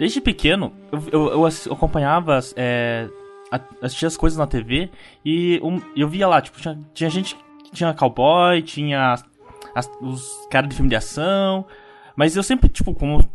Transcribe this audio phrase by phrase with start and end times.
[0.00, 3.06] Desde pequeno, eu, eu, eu acompanhava, é,
[3.82, 4.88] assistia as coisas na TV
[5.22, 7.36] e um, eu via lá, tipo, tinha, tinha gente
[7.70, 9.24] tinha cowboy, tinha as,
[9.74, 11.66] as, os caras de filme de ação,
[12.16, 13.28] mas eu sempre, tipo, como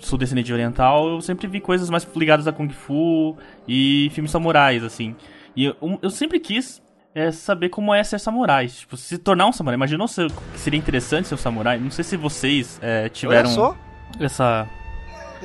[0.00, 3.36] sou descendente de oriental, eu sempre vi coisas mais ligadas a Kung Fu
[3.68, 5.14] e filmes samurais, assim.
[5.54, 6.82] E eu, eu sempre quis
[7.14, 8.66] é, saber como é ser samurai.
[8.66, 9.76] Tipo, se tornar um samurai.
[9.76, 11.78] Imaginou se, que seria interessante ser um samurai?
[11.78, 13.76] Não sei se vocês é, tiveram
[14.18, 14.68] essa,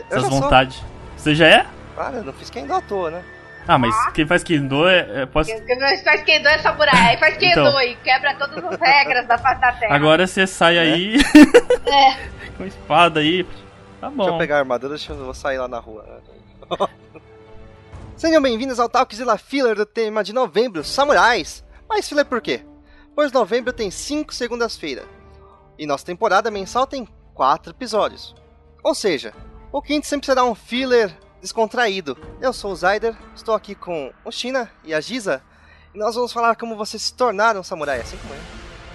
[0.09, 0.81] essas vontades.
[1.17, 1.65] Você já é?
[1.95, 3.23] Cara, eu não fiz quem à toa, né?
[3.67, 5.23] Ah, mas quem faz Kendo é.
[5.23, 5.49] é posso...
[5.49, 7.81] Quem faz Kendo é samurai, faz Kendo então...
[7.81, 9.95] e quebra todas as regras da face da terra.
[9.95, 10.81] Agora você sai é.
[10.81, 11.17] aí.
[11.87, 12.29] É.
[12.57, 13.47] com espada aí.
[14.01, 14.17] Tá bom.
[14.17, 16.21] Deixa eu pegar a armadura, deixa eu vou sair lá na rua.
[18.17, 21.63] Sejam bem-vindos ao Talkzilla Filler do tema de novembro, Samurais.
[21.87, 22.61] Mas filler por quê?
[23.15, 25.05] Pois novembro tem 5 segundas-feiras.
[25.77, 28.35] E nossa temporada mensal tem 4 episódios.
[28.83, 29.33] Ou seja,
[29.75, 32.17] o quinto sempre será um filler descontraído.
[32.39, 35.41] Eu sou o Zyder, estou aqui com o China e a Giza,
[35.93, 38.39] e nós vamos falar como você se tornar um samurai, assim como eu.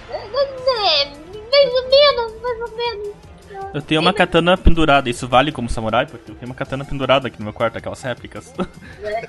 [0.08, 3.14] Mais ou menos, mais ou menos.
[3.74, 6.06] Eu tenho uma katana pendurada, isso vale como samurai?
[6.06, 8.50] Porque eu tenho uma katana pendurada aqui no meu quarto, aquelas réplicas.
[9.02, 9.28] É.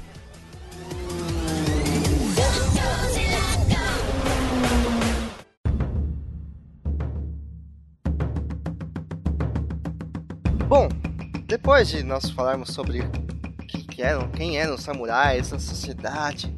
[10.70, 10.86] Bom,
[11.46, 13.00] depois de nós falarmos sobre
[13.66, 16.56] que eram, quem eram os samurais, a sociedade,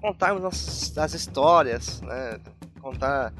[0.00, 2.38] contarmos nossas, as histórias, né?
[2.80, 3.34] contar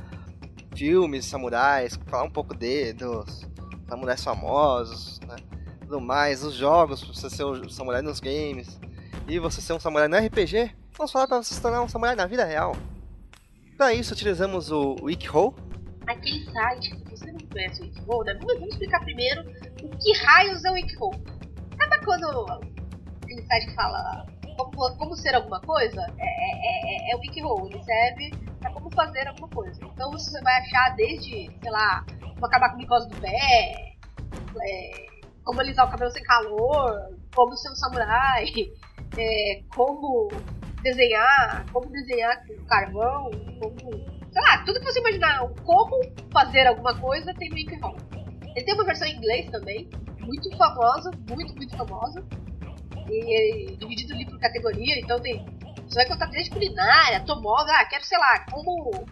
[0.75, 3.48] filmes samurais, falar um pouco de, dos
[3.88, 5.36] samurais famosos, né?
[5.83, 8.80] tudo mais, os jogos, você ser um samurai nos games,
[9.28, 12.16] e você ser um samurai no RPG, vamos falar para você se tornar um samurai
[12.16, 12.75] na vida real.
[13.77, 15.55] Para isso utilizamos o WikiHow.
[16.08, 18.36] Aquele site, se você não conhece o WikiHow, né?
[18.42, 21.22] vamos explicar primeiro o que raios é o Wikihole?
[21.76, 22.47] Sabe quando
[23.22, 24.26] aquele site fala
[24.56, 26.00] como, como ser alguma coisa?
[26.19, 28.30] É, é, é, é o Wikihole, ele serve
[28.60, 29.80] para como fazer alguma coisa.
[29.84, 33.94] Então você vai achar desde, sei lá, como acabar com micose do pé,
[34.62, 35.06] é,
[35.44, 38.47] como alisar o cabelo sem calor, como ser um samurai,
[39.16, 40.28] é, como
[40.82, 43.30] desenhar, como desenhar com carvão,
[43.60, 44.19] como.
[44.30, 48.17] Sei lá, tudo que você imaginar, como fazer alguma coisa tem no Wikihole.
[48.58, 49.88] Ele tem uma versão em inglês também,
[50.19, 52.24] muito famosa, muito, muito famosa.
[53.08, 55.46] E dividido ali por categoria, então tem.
[55.86, 59.06] Você vai contar desde culinária, automóvel, ah, quero, sei lá, como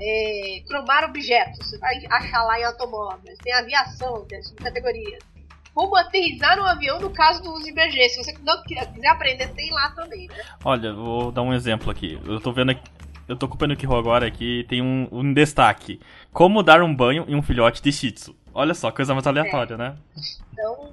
[0.00, 1.66] é, cromar objetos.
[1.66, 3.36] Você vai achar lá em automóveis.
[3.42, 5.18] Tem aviação, tem categoria.
[5.74, 8.22] Como aterrizar um avião no caso do uso de emergência.
[8.22, 10.44] Se você não quiser aprender, tem lá também, né?
[10.64, 12.20] Olha, vou dar um exemplo aqui.
[12.24, 12.88] Eu tô vendo aqui.
[13.28, 16.00] Eu tô ocupando o Kihou agora aqui tem um, um destaque.
[16.32, 18.45] Como dar um banho em um filhote de Shih Tzu.
[18.58, 19.76] Olha só, coisa mais aleatória, é.
[19.76, 19.98] né?
[20.50, 20.90] Então,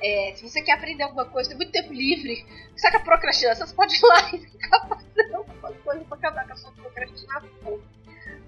[0.00, 2.46] é, se você quer aprender alguma coisa, tem muito tempo livre,
[2.76, 6.56] saca procrastinação, você pode ir lá e ficar fazendo alguma coisa pra acabar com a
[6.56, 7.80] sua procrastinação.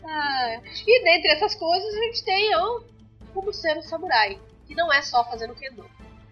[0.05, 2.81] Ah, e dentre essas coisas, a gente tem ó,
[3.35, 5.85] como ser um samurai, que não é só fazendo kendo.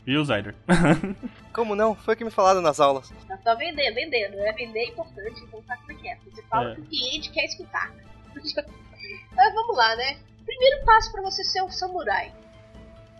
[0.06, 0.54] E o Zyder?
[1.52, 1.96] como não?
[1.96, 3.12] Foi o que me falaram nas aulas.
[3.26, 4.36] Tá só vendendo, vendendo.
[4.36, 4.52] Né?
[4.52, 6.18] Vender é importante, então sabe como é que é.
[6.30, 6.74] Você fala é.
[6.76, 7.92] que o cliente quer escutar.
[9.34, 10.18] Mas vamos lá, né?
[10.48, 12.32] Primeiro passo para você ser um samurai.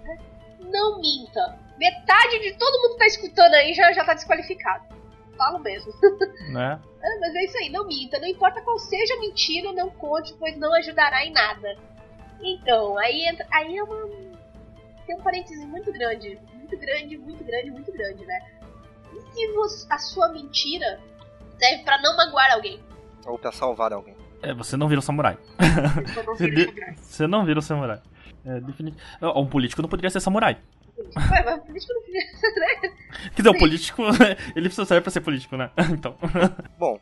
[0.03, 0.17] Né?
[0.61, 1.59] Não minta.
[1.77, 4.87] Metade de todo mundo que tá escutando aí já, já tá desqualificado.
[5.37, 5.93] Falo mesmo.
[6.49, 6.81] Né?
[7.03, 8.19] É, mas é isso aí, não minta.
[8.19, 11.77] Não importa qual seja a mentira, não conte, pois não ajudará em nada.
[12.41, 13.47] Então, aí entra.
[13.53, 14.09] Aí é uma.
[15.07, 16.41] Tem um parêntese muito grande.
[16.55, 18.41] Muito grande, muito grande, muito grande, né?
[19.13, 20.99] E se você, a sua mentira
[21.59, 22.83] serve para não magoar alguém?
[23.27, 24.17] Ou pra salvar alguém.
[24.43, 25.37] É, você não vira um samurai.
[27.07, 28.01] você não vira um samurai.
[28.45, 28.97] É, definit...
[29.21, 30.59] Um político não poderia ser samurai.
[30.99, 32.95] Ué, mas político não poderia ser, né?
[33.35, 34.03] Quer dizer, o político,
[34.55, 35.71] ele precisa sair pra ser político, né?
[35.93, 36.17] Então.
[36.79, 37.01] Bom,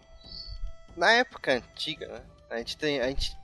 [0.96, 2.22] na época antiga, né?
[2.50, 3.00] A gente tem.
[3.00, 3.36] A gente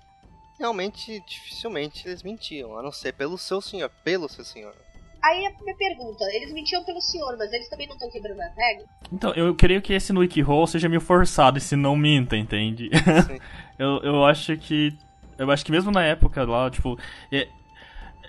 [0.59, 4.75] realmente dificilmente eles mentiam, a não ser pelo seu senhor, pelo seu senhor.
[5.23, 8.57] Aí a minha pergunta, eles mentiam pelo senhor, mas eles também não estão quebrando as
[8.57, 8.87] regras?
[9.13, 12.91] Então, eu creio que esse no Wikihole seja meio forçado, esse não minta, entende?
[13.79, 14.93] eu, eu acho que.
[15.39, 16.99] Eu acho que mesmo na época lá, tipo.
[17.31, 17.47] É,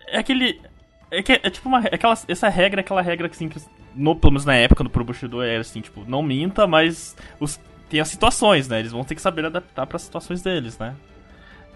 [0.07, 0.61] é aquele.
[1.09, 1.83] É, que, é tipo uma.
[1.85, 3.59] É aquela, essa regra é aquela regra que, assim, que
[3.95, 7.59] no, pelo menos na época do Pro Bushido era assim, tipo, não minta, mas os,
[7.89, 8.79] tem as situações, né?
[8.79, 10.95] Eles vão ter que saber adaptar para as situações deles, né?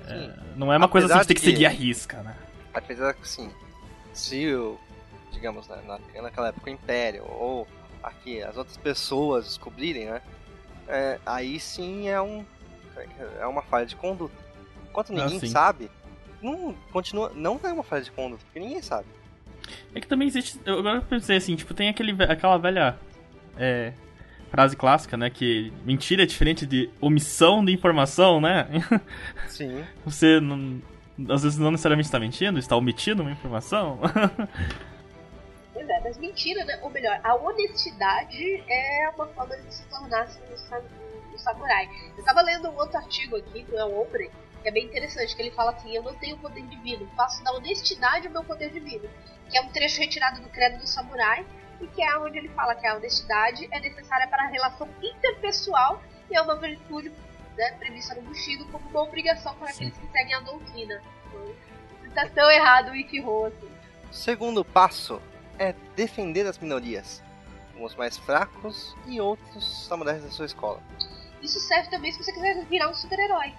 [0.08, 2.36] É, não é uma Apesar coisa assim que tem que seguir a risca, né?
[2.74, 3.52] Apesar que, sim,
[4.14, 4.80] se o
[5.38, 7.68] digamos, né, na, naquela época o Império, ou
[8.04, 10.22] aqui as outras pessoas descobrirem, né?
[10.88, 12.44] É, aí sim é um
[13.40, 14.34] é uma falha de conduta.
[14.90, 15.92] Enquanto ah, ninguém ah, sabe,
[16.42, 19.08] não continua, não é uma falha de conduta, porque ninguém sabe.
[19.94, 20.60] É que também existe.
[20.66, 22.98] Eu agora pensei assim, tipo, tem aquele, aquela velha
[23.58, 23.94] é,
[24.50, 25.30] frase clássica, né?
[25.30, 28.68] Que mentira é diferente de omissão de informação, né?
[29.48, 29.84] Sim.
[30.06, 30.82] Você não,
[31.30, 34.00] às vezes não necessariamente está mentindo, está omitindo uma informação.
[36.04, 36.80] Mas mentira, né?
[36.82, 41.90] Ou melhor, a honestidade é uma forma de se tornar um, um samurai.
[42.14, 44.32] Eu estava lendo um outro artigo aqui do El Hombre,
[44.62, 47.52] que é bem interessante, que ele fala assim, eu não tenho poder divino, faço da
[47.54, 49.10] honestidade o meu poder divino.
[49.50, 51.46] Que é um trecho retirado do credo do samurai,
[51.80, 56.02] e que é onde ele fala que a honestidade é necessária para a relação interpessoal
[56.30, 57.12] e é uma virtude
[57.56, 59.88] né, prevista no Bushido como uma obrigação para Sim.
[59.88, 61.02] aqueles que seguem a doutrina.
[61.28, 61.56] Então,
[62.06, 63.70] está tão errado o Ikiho assim.
[64.12, 65.22] Segundo passo,
[65.60, 67.24] é defender as minorias,
[67.80, 70.82] os mais fracos e outros samurais da sua escola.
[71.42, 73.54] Isso serve também se você quiser virar um super-herói.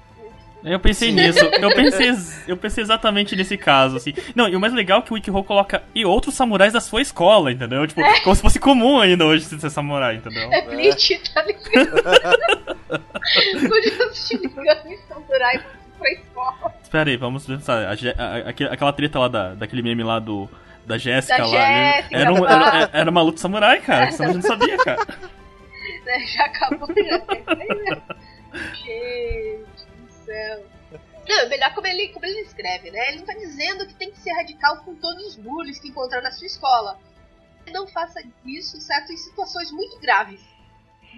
[0.64, 2.10] Eu pensei nisso, eu pensei,
[2.48, 4.12] eu pensei exatamente nesse caso, assim.
[4.34, 7.00] Não, e o mais legal é que o Ikiho coloca e outros samurais da sua
[7.00, 7.86] escola, entendeu?
[7.86, 8.20] Tipo, é.
[8.20, 10.52] como se fosse comum ainda hoje ser samurai, entendeu?
[10.52, 11.18] É Bleach, é.
[11.32, 12.02] tá ligado?
[13.68, 14.40] Podia assistir
[15.06, 15.64] samurai
[15.96, 16.74] pra escola.
[16.82, 17.84] Espera aí, vamos pensar.
[17.84, 20.48] A, a, a, aquela treta lá da, daquele meme lá do
[20.88, 21.50] da Jéssica lá.
[21.50, 24.10] Jéssica, era, um, era, era, uma luta samurai, cara.
[24.10, 25.06] Você não sabia, cara.
[26.06, 27.18] É, já acabou, já.
[28.72, 30.64] Gente do céu.
[31.28, 33.08] Não, melhor como ele, como ele escreve, né?
[33.08, 36.22] Ele não tá dizendo que tem que ser radical com todos os bullies que encontrar
[36.22, 36.98] na sua escola.
[37.70, 39.12] Não faça isso, certo?
[39.12, 40.40] Em situações muito graves.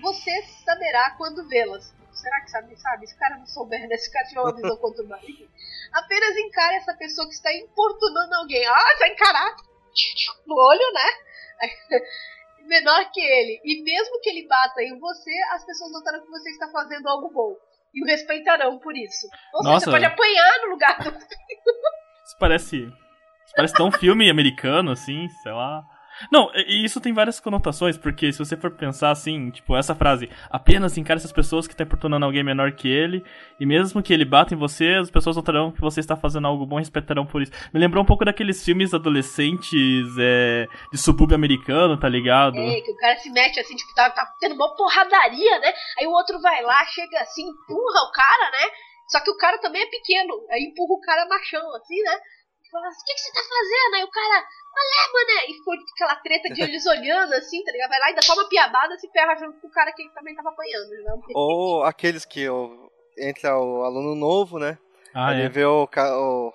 [0.02, 1.94] Você saberá quando vê-las.
[2.20, 2.76] Será que sabe?
[2.76, 3.06] Sabe?
[3.06, 3.96] Se o cara não souber, né?
[3.96, 5.22] Se o cara tiver uma visão conturbada.
[5.93, 8.67] Apenas encare essa pessoa que está importunando alguém.
[8.67, 9.56] Ah, vai encarar
[10.46, 11.11] no olho, né?
[12.67, 13.61] Menor que ele.
[13.64, 17.31] E mesmo que ele bata em você, as pessoas notarão que você está fazendo algo
[17.32, 17.56] bom.
[17.93, 19.26] E o respeitarão por isso.
[19.55, 19.87] Ou Nossa.
[19.87, 21.11] seja, você pode apanhar no lugar do.
[21.11, 22.76] Isso parece.
[22.76, 25.82] Isso parece tão filme americano, assim, sei lá.
[26.31, 30.28] Não, e isso tem várias conotações, porque se você for pensar assim, tipo, essa frase,
[30.50, 33.25] apenas encare essas pessoas que estão importunando alguém menor que ele,
[33.58, 36.67] e mesmo que ele bata em você, as pessoas notarão que você está fazendo algo
[36.67, 37.52] bom e respeitarão por isso.
[37.72, 42.58] Me lembrou um pouco daqueles filmes adolescentes é, de subúrbio americano, tá ligado?
[42.58, 45.72] É, que o cara se mete assim, tipo, tá, tá tendo uma porradaria, né?
[45.99, 48.70] Aí o outro vai lá, chega assim, empurra o cara, né?
[49.08, 52.19] Só que o cara também é pequeno, aí empurra o cara machão, assim, né?
[52.70, 53.94] fala assim, o que, que você tá fazendo?
[53.96, 54.46] Aí o cara,
[54.76, 55.50] olha, mané!
[55.50, 57.90] E ficou aquela treta de eles olhando assim, tá ligado?
[57.90, 60.34] Vai lá e dá só uma piabada se ferra junto com o cara que também
[60.34, 60.90] tava apanhando.
[60.90, 61.12] Né?
[61.34, 64.78] Ou aqueles que o, entra o aluno novo, né?
[65.14, 65.49] Ah, ele é.
[65.49, 66.55] vê o, o,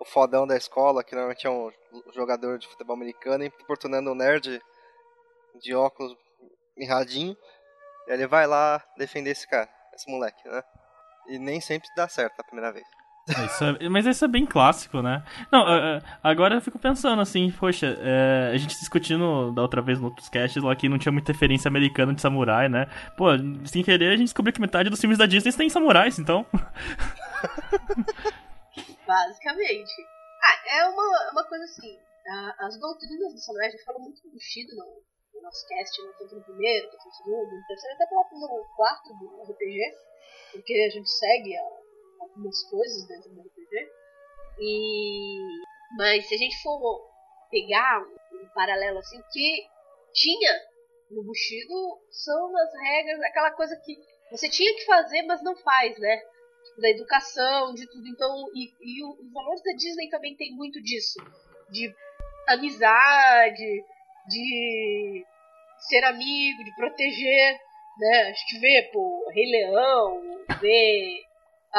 [0.00, 1.70] o fodão da escola, que normalmente é um
[2.14, 4.60] jogador de futebol americano, importunando o um nerd
[5.60, 6.16] de óculos
[6.76, 7.36] mirradinho.
[8.06, 10.62] E ele vai lá defender esse cara, esse moleque, né?
[11.28, 12.86] E nem sempre dá certo a primeira vez.
[13.28, 15.22] Isso é, mas isso é bem clássico, né?
[15.50, 15.64] Não,
[16.22, 20.28] agora eu fico pensando assim, poxa, é, a gente discutindo da outra vez no outros
[20.28, 22.86] casts lá que não tinha muita referência americana de samurai, né?
[23.16, 23.26] Pô,
[23.64, 26.44] sem querer a gente descobriu que metade dos filmes da Disney tem samurais, então.
[29.06, 29.92] Basicamente.
[30.42, 31.96] Ah, é uma, uma coisa assim.
[32.58, 35.02] as doutrinas do samurai, a gente fala muito do no,
[35.34, 36.10] no nosso cast, né?
[36.18, 39.78] tanto no primeiro, tanto no segundo, no terceiro, até no quarto do RPG,
[40.50, 41.81] porque a gente segue a
[42.22, 43.90] algumas coisas dentro do RPG.
[44.58, 45.38] E
[45.96, 47.10] mas se a gente for
[47.50, 49.66] pegar um, paralelo assim que
[50.12, 50.52] tinha
[51.10, 53.96] no Bushido são as regras, aquela coisa que
[54.30, 56.16] você tinha que fazer, mas não faz, né?
[56.16, 58.08] Tipo, da educação, de tudo.
[58.08, 61.18] Então, e, e os valores da Disney também tem muito disso.
[61.70, 61.94] De
[62.48, 63.84] amizade,
[64.26, 65.26] de
[65.80, 67.60] ser amigo, de proteger,
[67.98, 68.22] né?
[68.22, 70.22] A gente vê, pô, Rei Leão,
[70.60, 71.22] vê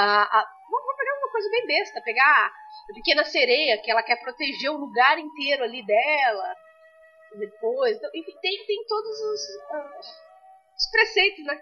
[0.02, 2.52] a, vamos pegar uma coisa bem besta, pegar
[2.90, 6.56] a pequena sereia, que ela quer proteger o lugar inteiro ali dela.
[7.38, 10.00] Depois, então, enfim, tem, tem todos os, uh,
[10.78, 11.60] os preceitos, né?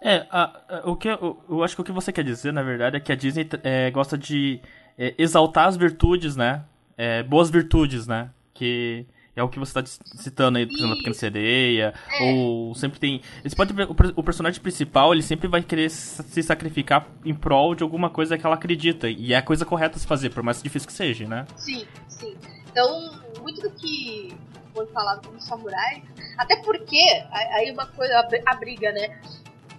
[0.00, 2.62] É, a, a, o que eu, eu, acho que o que você quer dizer, na
[2.62, 4.60] verdade, é que a Disney é, gosta de
[4.98, 6.64] é, exaltar as virtudes, né?
[6.96, 8.30] É, boas virtudes, né?
[8.52, 9.06] Que
[9.38, 12.32] é o que você está citando aí, por exemplo, a Pequena Sereia, é.
[12.32, 13.20] ou sempre tem...
[13.42, 17.82] Você pode ver, o personagem principal, ele sempre vai querer se sacrificar em prol de
[17.82, 20.62] alguma coisa que ela acredita, e é a coisa correta a se fazer, por mais
[20.62, 21.46] difícil que seja, né?
[21.56, 22.36] Sim, sim.
[22.70, 24.34] Então, muito do que
[24.74, 26.02] foi falado como samurai,
[26.36, 29.20] até porque, aí uma coisa, a briga, né?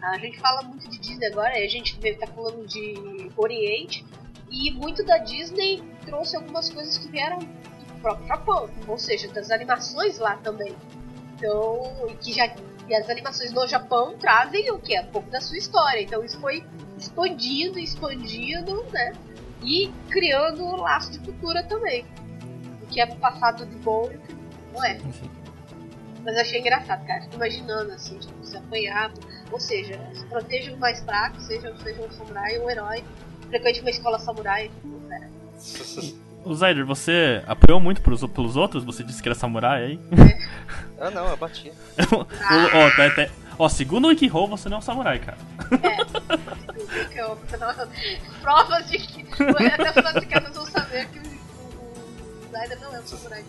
[0.02, 4.06] A gente fala muito de Disney agora, e a gente tá falando de Oriente,
[4.50, 7.40] e muito da Disney trouxe algumas coisas que vieram
[8.00, 10.76] próprio Japão, ou seja, das animações lá também.
[11.36, 12.48] Então, e que já
[12.90, 16.02] e as animações no Japão trazem o que é um pouco da sua história.
[16.02, 16.66] Então isso foi
[16.98, 19.14] expandindo, expandindo, né?
[19.64, 22.04] E criando um laço de cultura também.
[22.90, 24.36] que é passado de bom e o que
[24.74, 24.98] não é.
[24.98, 25.30] Enfim.
[26.24, 27.22] Mas eu achei engraçado, cara.
[27.22, 29.14] Fico imaginando assim, tipo, se apanhar.
[29.52, 33.04] Ou seja, se proteja o mais fraco, seja, seja um samurai ou um herói.
[33.50, 34.70] Frequente uma escola samurai.
[34.70, 36.20] tipo.
[36.44, 38.84] O Zyder, você apoiou muito pros, pelos outros?
[38.84, 40.00] Você disse que era samurai aí?
[41.00, 41.72] Ah, não, eu bati.
[42.12, 45.38] O- ó, tá- tá- ó, segundo o Wikihou, você não é um samurai, cara.
[47.12, 47.90] Que eu- não-
[48.42, 49.26] Provas de que.
[49.44, 53.06] Até os fãs de casa vão saber que o, o, o Zayda não é um
[53.06, 53.44] samurai.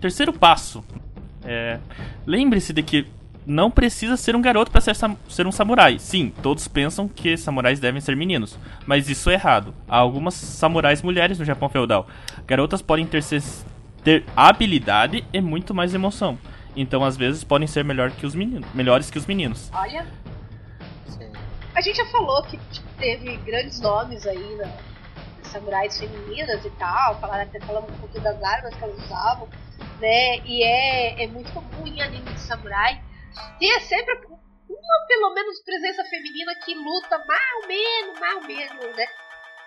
[0.00, 0.84] Terceiro passo.
[1.48, 1.78] É,
[2.26, 3.06] Lembre-se de que
[3.46, 4.94] não precisa ser um garoto para ser,
[5.28, 5.98] ser um samurai.
[5.98, 9.74] Sim, todos pensam que samurais devem ser meninos, mas isso é errado.
[9.88, 12.06] Há algumas samurais mulheres no Japão feudal.
[12.46, 13.24] Garotas podem ter,
[14.04, 16.38] ter habilidade e muito mais emoção.
[16.76, 19.70] Então, às vezes, podem ser melhor que os meninos, melhores que os meninos.
[19.72, 20.06] Olha,
[21.06, 21.32] Sim.
[21.74, 24.68] a gente já falou que tipo, teve grandes nomes aí na
[25.38, 27.18] nas samurais femininas e tal.
[27.20, 29.48] Falaram até falando um pouco das armas que elas usavam,
[30.00, 30.38] né?
[30.44, 33.02] E é, é muito comum em anime de samurai
[33.58, 34.14] ter sempre
[34.68, 39.06] uma, pelo menos, presença feminina que luta mais ou menos, mais ou menos, né?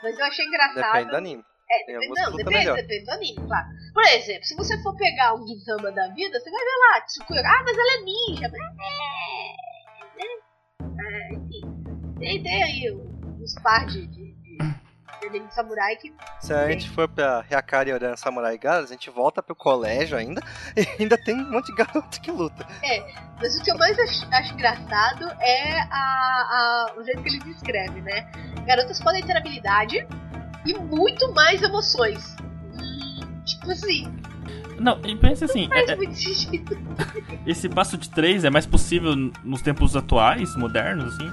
[0.04, 0.94] Mas eu achei engraçado.
[0.94, 1.46] Depende do anime.
[1.70, 3.68] É, não, depende, depende do anime, claro.
[3.94, 7.42] Por exemplo, se você for pegar um Gintama da vida, você vai ver lá, Tsukura,
[7.42, 9.56] ah, mas ela é ninja, mas é,
[10.18, 10.30] né?
[11.00, 11.62] É, enfim,
[12.20, 14.21] tem, tem aí uns par de, de,
[15.32, 19.10] de, de samurai que Se a gente for pra Hyakari Oran Samurai Girls, a gente
[19.10, 20.42] volta pro colégio ainda
[20.76, 22.66] e ainda tem um monte de garoto que luta.
[23.40, 27.40] Mas o que eu mais acho, acho engraçado é a, a- o jeito que ele
[27.40, 28.30] descreve, né?
[28.66, 30.08] Garotas podem ter habilidade
[30.66, 32.36] e muito mais emoções.
[32.74, 34.14] Hum, Tipo assim,
[34.80, 35.98] Não, e pensa assim, faz é- é-
[37.46, 41.32] esse passo de três é mais possível nos tempos atuais, modernos, assim,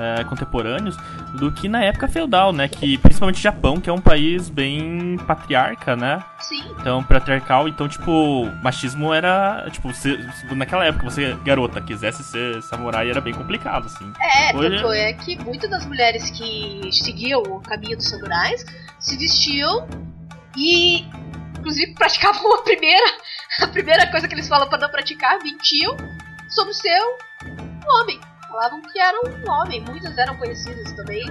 [0.00, 0.96] é, contemporâneos,
[1.38, 2.68] do que na época feudal, né?
[2.68, 6.22] Que principalmente Japão, que é um país bem patriarca, né?
[6.40, 9.68] Sim, Então, patriarcal, então, tipo, machismo era.
[9.70, 14.10] Tipo, se, se naquela época você, garota, quisesse ser samurai, era bem complicado, assim.
[14.20, 18.64] é, Hoje- tanto é que muitas das mulheres que seguiam o caminho dos samurais
[19.00, 19.86] se vestiam
[20.56, 21.04] e,
[21.66, 23.18] inclusive, praticavam a primeira,
[23.60, 25.96] a primeira coisa que eles falam pra não praticar, mentiam
[26.48, 26.98] sobre ser
[27.44, 28.20] um homem.
[28.48, 31.24] Falavam que eram um homem, muitas eram conhecidas também.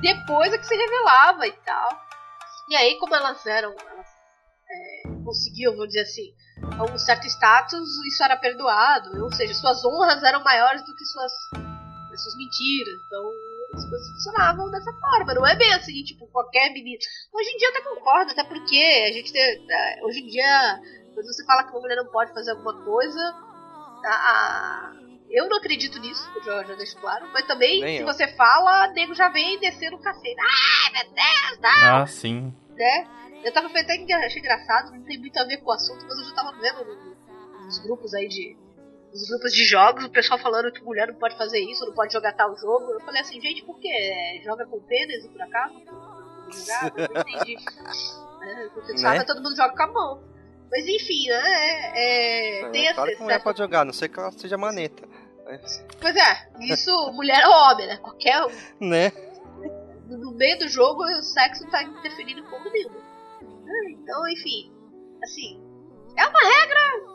[0.00, 1.88] Depois é que se revelava e tal.
[2.70, 4.06] E aí, como elas eram, elas
[4.70, 6.34] é, conseguiam, vamos dizer assim,
[6.90, 9.22] um certo status, isso era perdoado.
[9.22, 11.32] Ou seja, suas honras eram maiores do que suas,
[12.16, 13.00] suas mentiras.
[13.06, 13.30] Então,
[13.74, 15.34] as coisas funcionavam dessa forma.
[15.34, 16.98] Não é bem assim, tipo, qualquer menina.
[17.32, 18.76] Hoje em dia eu até concordo, até porque
[19.08, 20.80] a gente tem, é, hoje em dia,
[21.14, 23.20] quando você fala que uma mulher não pode fazer alguma coisa,
[24.04, 24.92] a- a-
[25.30, 27.26] eu não acredito nisso, já, já deixo claro.
[27.32, 28.06] Mas também, Nem se eu.
[28.06, 30.36] você fala, nego já vem descendo o cacete.
[30.40, 31.96] Ai, meu Deus, não!
[32.02, 32.54] Ah, sim.
[32.76, 33.08] né?
[33.44, 33.82] Eu tava até
[34.26, 36.84] achei engraçado, não tem muito a ver com o assunto, mas eu já tava vendo
[36.84, 38.56] no- nos grupos aí de.
[39.14, 42.12] Nos grupos de jogos, o pessoal falando que mulher não pode fazer isso, não pode
[42.12, 42.90] jogar tal jogo.
[42.92, 44.40] Eu falei assim, gente, por quê?
[44.44, 45.74] Joga com pênis por acaso?
[46.50, 46.92] Jogar?
[47.14, 47.56] Não entendi.
[48.44, 48.98] É, porque Né?
[48.98, 50.22] sabe, todo mundo joga com a mão.
[50.70, 51.42] Mas enfim, né?
[51.94, 54.20] É, é, tem É, esse, claro que mulher certo- pode jogar, a não sei que
[54.20, 55.08] ela seja maneta.
[55.98, 57.96] Pois é, isso, mulher ou homem, né?
[57.96, 58.86] Qualquer um.
[58.88, 59.10] Né?
[60.10, 62.90] no meio do jogo o sexo tá interferindo em pouco nenhum.
[62.92, 64.70] Ah, Então, enfim,
[65.22, 65.58] assim,
[66.18, 67.13] é uma regra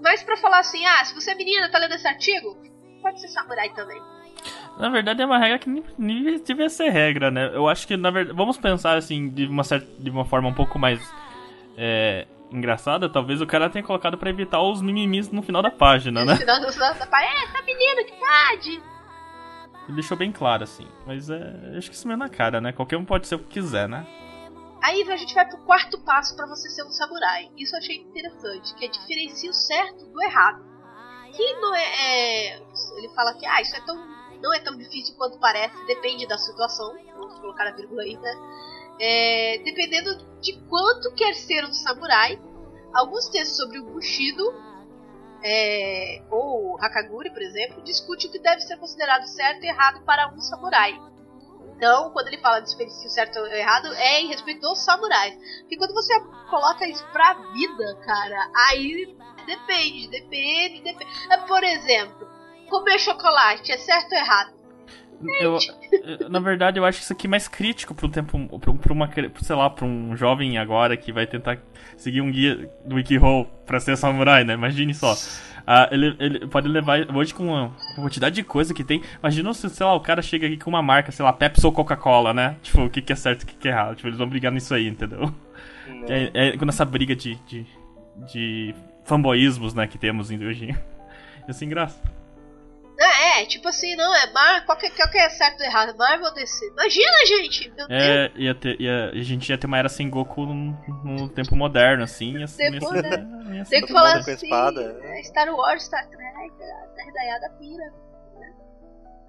[0.00, 2.56] mais pra falar assim, ah, se você é menina, tá lendo esse artigo,
[3.02, 4.00] pode ser samurai também.
[4.78, 7.50] Na verdade, é uma regra que nem, nem devia ser regra, né?
[7.52, 10.54] Eu acho que, na verdade, vamos pensar assim, de uma, certa, de uma forma um
[10.54, 11.00] pouco mais
[11.76, 13.08] é, engraçada.
[13.08, 16.36] Talvez o cara tenha colocado pra evitar os mimimis no final da página, No né?
[16.36, 18.82] final do da da- é, essa menina que pode.
[19.88, 20.86] Ele deixou bem claro, assim.
[21.04, 22.70] Mas é, acho que isso meio na cara, né?
[22.72, 24.06] Qualquer um pode ser o que quiser, né?
[24.82, 27.50] Aí a gente vai pro quarto passo pra você ser um samurai.
[27.56, 30.64] Isso eu achei interessante, que é diferenciar o certo do errado.
[31.32, 31.84] Que não é,
[32.54, 32.62] é-
[32.96, 33.96] Ele fala que ah, isso é tão,
[34.40, 36.96] não é tão difícil quanto parece, depende da situação.
[37.16, 38.34] Vamos colocar a vírgula aí, né?
[39.00, 42.40] É, dependendo de quanto quer ser um samurai.
[42.94, 44.42] Alguns textos sobre o Bushido,
[45.44, 50.32] é, ou Hakaguri, por exemplo, discute o que deve ser considerado certo e errado para
[50.32, 50.98] um samurai.
[51.78, 54.80] Então, quando ele fala de diferenciar o certo e o errado, é em respeito dos
[54.80, 55.32] samurais.
[55.60, 56.12] Porque quando você
[56.50, 59.16] coloca isso pra vida, cara, aí
[59.46, 61.06] depende, depende, depende.
[61.30, 62.28] É, Por exemplo,
[62.68, 64.58] comer chocolate é certo ou errado?
[65.40, 65.58] Eu,
[66.28, 69.70] na verdade, eu acho isso aqui mais crítico um tempo, pra, pra uma, sei lá,
[69.70, 71.58] para um jovem agora que vai tentar
[71.96, 74.54] seguir um guia do Wikihou pra ser samurai, né?
[74.54, 75.14] Imagine só.
[75.70, 77.14] Ah, ele, ele pode levar.
[77.14, 79.02] Hoje, com a quantidade de coisa que tem.
[79.18, 81.70] Imagina se, sei lá, o cara chega aqui com uma marca, sei lá, Pepsi ou
[81.70, 82.56] Coca-Cola, né?
[82.62, 83.94] Tipo, o que, que é certo e o que, que é errado.
[83.94, 85.30] Tipo, eles vão brigar nisso aí, entendeu?
[86.08, 87.66] É, é quando essa briga de, de,
[88.32, 90.74] de fanboísmos, né, que temos hoje.
[91.46, 92.17] Ia ser engraçado.
[93.38, 95.96] É, tipo assim, não, é Marvel, qual que, qual que é certo ou errado?
[95.96, 96.66] Marvel ou DC?
[96.70, 97.70] Imagina, gente!
[97.70, 101.28] Meu é, ia ter, ia, a gente ia ter uma era sem Goku no, no
[101.28, 102.36] tempo moderno, assim.
[102.36, 103.56] Ia, Depois, ia, né?
[103.58, 104.98] ia Tem que falar assim, espada.
[105.04, 107.92] É, Star Wars, Star Trek, a Derdaiada pira.
[108.40, 108.54] Né?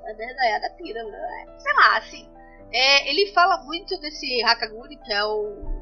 [0.10, 1.46] A Derdaiada pira, né?
[1.60, 2.30] Sei lá, assim.
[2.74, 5.80] É, ele fala muito desse Hakaguri, que é o.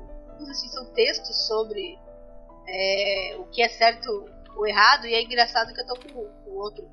[0.50, 1.98] Assim, são textos sobre
[2.68, 6.58] é, o que é certo ou errado, e é engraçado que eu tô com o
[6.58, 6.88] outro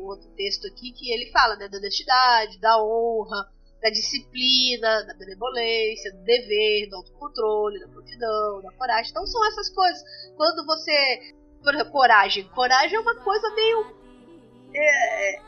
[0.00, 3.46] um outro texto aqui que ele fala né, da honestidade, da honra,
[3.82, 9.10] da disciplina, da benevolência, do dever, do autocontrole, da prontidão, da coragem.
[9.10, 10.02] Então são essas coisas.
[10.36, 11.34] Quando você.
[11.62, 12.44] Por exemplo, coragem.
[12.48, 14.00] Coragem é uma coisa meio.
[14.74, 15.40] É,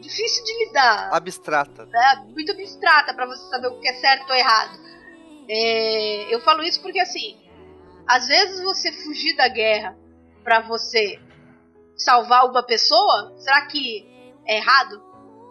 [0.00, 1.10] difícil de lidar.
[1.12, 1.88] Abstrata.
[1.92, 4.78] É, muito abstrata para você saber o que é certo ou errado.
[5.48, 7.36] É, eu falo isso porque assim.
[8.06, 9.96] Às vezes você fugir da guerra
[10.44, 11.18] para você
[11.96, 14.06] salvar uma pessoa, será que
[14.46, 15.02] é errado?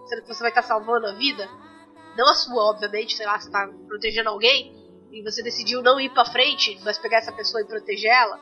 [0.05, 1.47] Será que você vai estar salvando a vida?
[2.17, 4.73] Não a sua, obviamente, sei lá, você está protegendo alguém
[5.11, 8.39] e você decidiu não ir pra frente, mas pegar essa pessoa e proteger ela.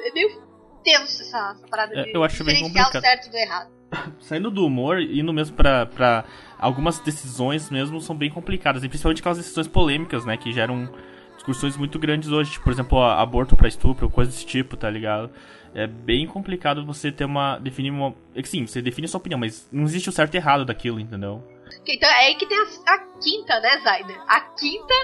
[0.00, 0.42] É meio
[0.82, 2.96] tenso essa, essa parada é, de eu acho bem complicado.
[2.96, 3.70] o certo do errado.
[4.20, 6.24] Saindo do humor, indo mesmo pra, pra
[6.58, 10.90] algumas decisões mesmo são bem complicadas, e principalmente aquelas decisões polêmicas, né, que geram
[11.34, 15.30] discussões muito grandes hoje, tipo, por exemplo, aborto para estupro, coisas desse tipo, tá ligado?
[15.76, 17.58] É bem complicado você ter uma.
[17.58, 18.14] definir uma.
[18.34, 20.64] É que sim, você define a sua opinião, mas não existe o certo e errado
[20.64, 21.46] daquilo, entendeu?
[21.86, 24.18] Então é aí que tem a, a quinta, né, Zayder?
[24.26, 24.94] A quinta,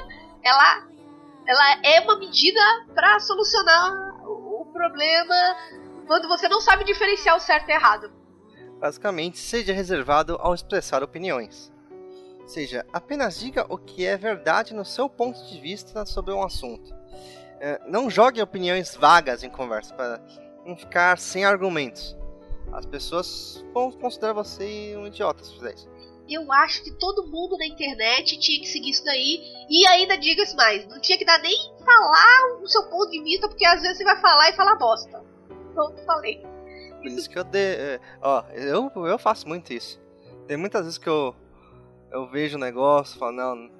[0.42, 0.88] ela,
[1.46, 2.58] ela é uma medida
[2.94, 5.34] para solucionar o, o problema
[6.06, 8.10] quando você não sabe diferenciar o certo e errado.
[8.80, 11.70] Basicamente, seja reservado ao expressar opiniões.
[12.40, 16.42] Ou seja, apenas diga o que é verdade no seu ponto de vista sobre um
[16.42, 16.94] assunto.
[17.60, 20.20] É, não jogue opiniões vagas em conversa para
[20.64, 22.16] não ficar sem argumentos.
[22.72, 25.90] As pessoas vão considerar você um idiota se fizer isso.
[26.28, 29.42] Eu acho que todo mundo na internet tinha que seguir isso daí.
[29.68, 33.48] E ainda diga-se mais, não tinha que dar nem falar o seu ponto de vista,
[33.48, 35.22] porque às vezes você vai falar e falar bosta.
[35.74, 36.42] Pronto, falei.
[36.96, 40.00] Por isso que eu de, é, ó, eu, eu faço muito isso.
[40.46, 41.34] Tem muitas vezes que eu,
[42.10, 43.70] eu vejo um negócio, falo, não,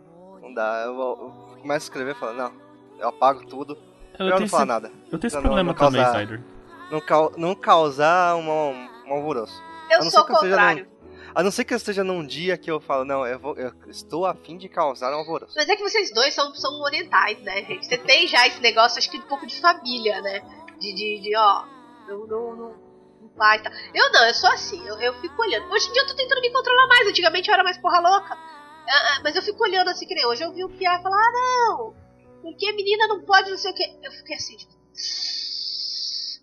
[0.43, 0.83] não dá.
[0.85, 2.53] Eu, eu começo a escrever e falo, não,
[2.99, 3.79] eu apago tudo.
[4.19, 4.93] Eu, eu não falo nada.
[5.11, 6.52] Eu tenho esse problema não, não também, Cider
[6.93, 9.63] não, não causar uma, um alvoroço.
[9.91, 10.91] Eu sou o contrário.
[11.35, 13.73] A não ser que eu esteja num dia que eu falo, não, eu, vou, eu
[13.89, 15.55] estou afim de causar um alvoroço.
[15.57, 17.87] Mas é que vocês dois são, são orientais, né, gente?
[17.87, 20.41] Você tem já esse negócio, acho que um pouco de família, né?
[20.79, 21.65] De, de, de ó,
[22.07, 22.75] não, não, não,
[23.23, 23.73] não faz, tá.
[23.95, 25.73] Eu não, eu sou assim, eu, eu fico olhando.
[25.73, 28.35] Hoje em dia eu tô tentando me controlar mais, antigamente eu era mais porra louca.
[28.35, 30.45] Ah, ah mas eu fico olhando assim que nem hoje.
[30.45, 31.95] Eu vi o Pierre falar, ah, não,
[32.43, 33.99] porque a menina não pode, não sei o que.
[34.03, 34.73] Eu fiquei assim, tipo.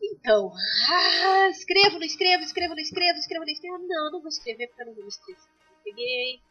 [0.02, 0.52] Então,
[0.90, 3.78] ah, escrevo, não escrevo, escrevo, não escrevo, escrevo, não escrevo.
[3.80, 5.50] Não, não vou escrever porque eu não vou me estressar.
[5.84, 6.42] Peguei,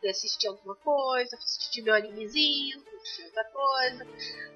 [0.00, 4.06] fui assistir alguma coisa, fui assistir meu animezinho, assistir outra coisa.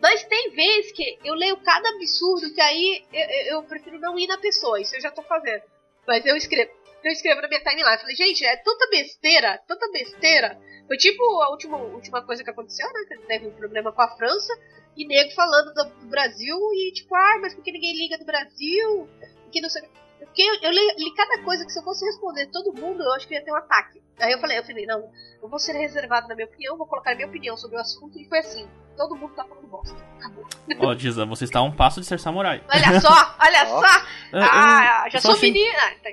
[0.00, 4.18] Mas tem vezes que eu leio cada absurdo que aí eu, eu, eu, prefiro não
[4.18, 5.62] ir na pessoa, isso eu já tô fazendo.
[6.06, 6.72] Mas eu escrevo.
[7.04, 7.98] Eu escrevo na minha timeline.
[7.98, 10.60] Falei, gente, é tanta besteira, tanta besteira.
[10.86, 13.04] Foi tipo a última, última coisa que aconteceu, né?
[13.08, 14.52] Que teve um problema com a França
[14.96, 18.24] e nego falando do, do, Brasil e tipo, ah, mas por que ninguém liga do
[18.24, 19.08] Brasil?
[19.50, 19.82] Que não sei.
[20.18, 23.12] Porque eu, eu li, li, cada coisa que se eu fosse responder todo mundo, eu
[23.14, 24.00] acho que ia ter um ataque.
[24.20, 25.10] Aí eu falei, eu falei, não,
[25.42, 28.18] eu vou ser reservado na minha opinião, vou colocar a minha opinião sobre o assunto,
[28.18, 28.66] e foi assim.
[28.96, 29.96] Todo mundo tá falando bosta.
[30.18, 30.46] Acabou.
[30.80, 32.62] Ó, oh, Giza, você está a um passo de ser samurai.
[32.68, 33.80] Olha só, olha oh.
[33.80, 34.06] só!
[34.34, 35.50] Ah, já sou achei...
[35.50, 35.80] menina!
[36.02, 36.10] Tá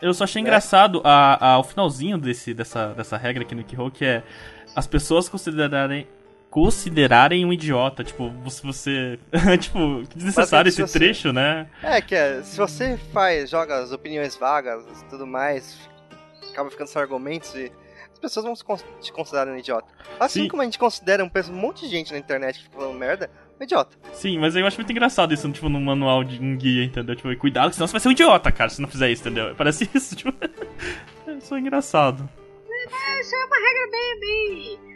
[0.00, 3.90] eu só achei engraçado a, a, o finalzinho desse, dessa, dessa regra aqui no Kiho,
[3.90, 4.22] que é
[4.76, 6.06] as pessoas considerarem
[6.50, 8.02] considerarem um idiota.
[8.02, 9.18] Tipo, se você.
[9.60, 10.98] tipo, que desnecessário esse você...
[10.98, 11.68] trecho, né?
[11.82, 15.78] É, que é, se você faz, joga as opiniões vagas e tudo mais,
[16.50, 17.72] acaba ficando sem argumentos e.
[18.12, 19.86] As pessoas vão te considerar um idiota.
[20.18, 20.48] Assim Sim.
[20.48, 23.30] como a gente considera um, monte de gente na internet que fica falando merda,
[23.60, 23.96] um idiota.
[24.12, 27.14] Sim, mas eu acho muito engraçado isso, tipo, no manual de um guia, entendeu?
[27.14, 29.54] Tipo, cuidado, senão você vai ser um idiota, cara, se não fizer isso, entendeu?
[29.54, 30.34] Parece isso, tipo.
[31.28, 32.28] é só engraçado.
[32.68, 34.87] É, isso é uma regra bem, bem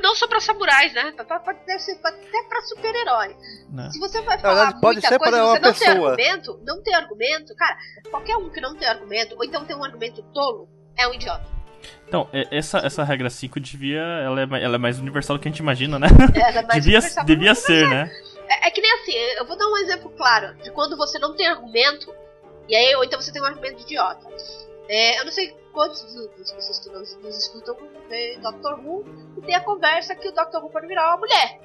[0.00, 1.12] não, não só pra samurais, né?
[1.12, 3.36] Pode ser até pra super-herói.
[3.70, 3.90] Né.
[3.90, 6.16] Se você vai falar verdade, pode ser coisa para você não pessoa.
[6.16, 7.76] tem argumento, não tem argumento, cara,
[8.10, 11.60] qualquer um que não tem argumento, ou então tem um argumento tolo, é um idiota.
[12.06, 14.00] Então, essa, essa regra 5 devia.
[14.00, 16.08] Ela é, ela é mais universal do que a gente imagina, né?
[16.34, 18.10] É, é mais devia, devia ser, né?
[18.48, 21.36] É, é, que nem assim, eu vou dar um exemplo claro de quando você não
[21.36, 22.12] tem argumento
[22.68, 24.26] E aí, ou então você tem um argumento idiota.
[24.88, 26.02] É, eu não sei quantos
[26.36, 27.76] das pessoas que nos, nos escutam
[28.08, 29.04] vê Doctor Who
[29.40, 31.58] e tem a conversa que o Doctor Who pode virar uma mulher.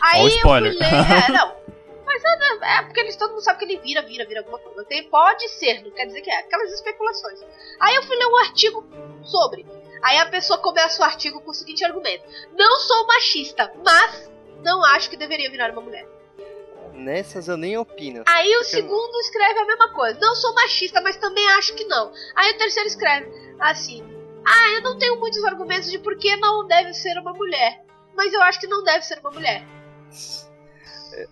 [0.00, 0.72] Aí o eu spoiler.
[0.72, 1.56] fui ler, é, não.
[2.04, 4.58] Mas é, né, é porque eles todo mundo sabe que ele vira, vira, vira alguma
[4.58, 4.84] coisa.
[4.84, 6.38] Tem, pode ser, não quer dizer que é.
[6.38, 7.40] Aquelas especulações.
[7.80, 8.86] Aí eu fui ler um artigo
[9.22, 9.66] sobre.
[10.02, 14.30] Aí a pessoa começa o artigo com o seguinte argumento: Não sou machista, mas
[14.62, 16.06] não acho que deveria virar uma mulher.
[16.94, 18.24] Nessas eu nem opino.
[18.26, 20.18] Aí o segundo escreve a mesma coisa.
[20.18, 22.12] Não sou machista, mas também acho que não.
[22.34, 24.02] Aí o terceiro escreve assim:
[24.50, 27.84] Ah, eu não tenho muitos argumentos de por que não deve ser uma mulher.
[28.16, 29.62] Mas eu acho que não deve ser uma mulher.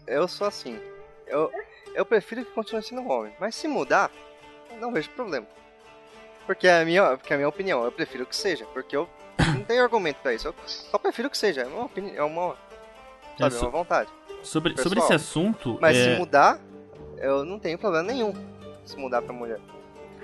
[0.06, 0.78] Eu sou assim.
[1.26, 1.50] Eu,
[1.94, 3.32] eu prefiro que continue sendo um homem.
[3.40, 4.10] Mas se mudar,
[4.78, 5.46] não vejo problema.
[6.44, 7.82] Porque é a minha, porque é a minha opinião.
[7.84, 8.66] Eu prefiro que seja.
[8.66, 10.48] Porque eu não tenho argumento pra isso.
[10.48, 11.62] Eu só prefiro que seja.
[11.62, 12.14] É uma opinião.
[12.16, 12.56] É uma,
[13.38, 14.10] sabe, É, é uma vontade.
[14.42, 15.78] Sobre, Pessoal, sobre esse assunto.
[15.80, 16.60] Mas é, se mudar,
[17.18, 18.32] eu não tenho problema nenhum.
[18.84, 19.58] Se mudar pra mulher.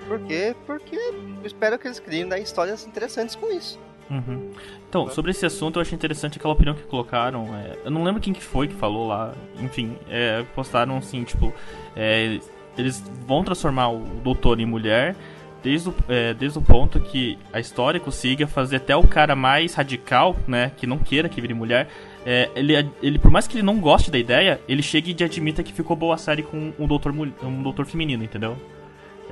[0.07, 0.55] Por quê?
[0.65, 3.79] Porque eu espero que eles criem daí histórias interessantes com isso.
[4.09, 4.51] Uhum.
[4.89, 7.47] Então, sobre esse assunto, eu achei interessante aquela opinião que colocaram.
[7.55, 9.33] é, eu não lembro quem que foi que falou lá.
[9.59, 11.53] Enfim, é, postaram assim, tipo,
[11.95, 12.39] é,
[12.77, 15.15] eles vão transformar o doutor em mulher.
[15.63, 19.73] Desde o, é, desde o ponto que a história consiga fazer até o cara mais
[19.73, 21.87] radical, né, que não queira que vire mulher,
[22.25, 25.63] é, ele, ele, por mais que ele não goste da ideia, ele chega e admita
[25.63, 28.57] que ficou boa a série com um doutor, um doutor feminino, entendeu?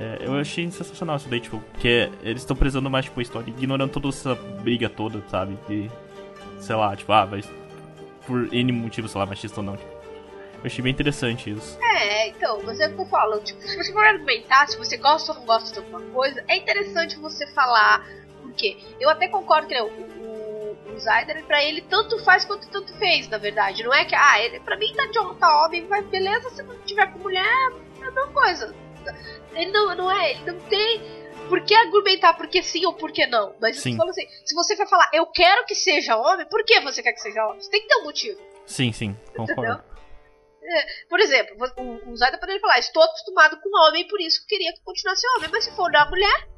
[0.02, 3.48] É, eu achei sensacional isso daí, tipo, porque eles estão prezando mais, tipo, a história,
[3.48, 5.56] ignorando toda essa briga toda, sabe?
[5.68, 5.88] De,
[6.58, 7.48] sei lá, tipo, ah, mas
[8.26, 9.76] por N motivo, sei lá, machista ou não.
[9.76, 11.78] Tipo, eu achei bem interessante isso.
[11.80, 15.38] É, então, você que eu falo, tipo, se você for argumentar, se você gosta ou
[15.38, 18.04] não gosta de alguma coisa, é interessante você falar.
[18.40, 18.76] Por quê?
[18.98, 22.92] Eu até concordo que né, o, o, o Zyder, pra ele, tanto faz quanto tanto
[22.98, 23.84] fez, na verdade.
[23.84, 26.60] Não é que, ah, ele, pra mim tá de homem, tá homem, vai, beleza, se
[26.64, 28.81] não tiver com mulher, é a mesma coisa.
[29.52, 33.26] Ele não, não é, ele não tem por que argumentar porque sim ou por que
[33.26, 33.54] não.
[33.60, 33.96] Mas eu Sim.
[33.96, 37.12] falo assim, se você vai falar, eu quero que seja homem, por que você quer
[37.12, 37.60] que seja homem?
[37.60, 38.40] Você tem que ter um motivo.
[38.66, 39.84] Sim, sim, concordo.
[41.08, 44.80] Por exemplo, o, o Zayda poderia falar, estou acostumado com homem, por isso queria que
[44.82, 46.48] continuasse homem, mas se for da mulher.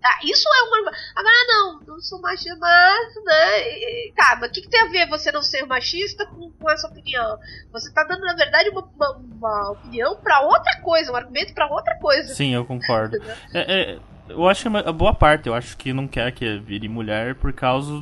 [0.00, 0.92] Tá, isso é uma.
[1.16, 3.14] Agora não, não sou machista, mas.
[3.24, 6.70] Né, tá, mas o que, que tem a ver você não ser machista com, com
[6.70, 7.36] essa opinião?
[7.72, 11.66] Você tá dando, na verdade, uma, uma, uma opinião pra outra coisa, um argumento pra
[11.66, 12.32] outra coisa.
[12.34, 13.16] Sim, eu concordo.
[13.52, 16.88] É, é, eu acho que a boa parte, eu acho que não quer que vire
[16.88, 18.00] mulher por causa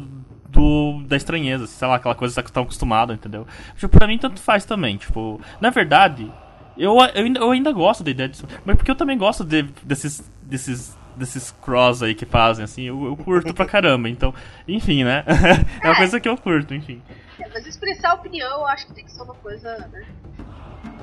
[0.49, 3.47] do da estranheza, sei lá, aquela coisa que você tá acostumado, entendeu?
[3.77, 6.31] Tipo, pra mim tanto faz também, tipo, na verdade,
[6.77, 9.63] eu, eu, ainda, eu ainda gosto da ideia disso, mas porque eu também gosto de-
[9.83, 14.35] desses, desses, desses cross aí que fazem, assim, eu, eu curto pra caramba, então,
[14.69, 15.25] enfim, né?
[15.83, 17.03] é uma coisa que eu curto, enfim.
[17.41, 20.05] É, mas expressar opinião eu acho que tem que ser uma coisa, né?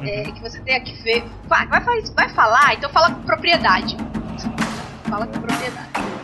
[0.02, 1.24] É, que você tenha que ver.
[1.46, 3.96] Vai, vai, vai, vai falar, então fala com propriedade.
[5.10, 6.23] Fala com propriedade.